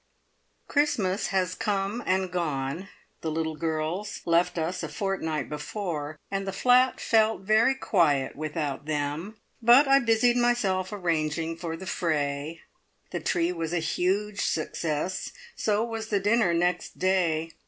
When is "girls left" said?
3.55-4.57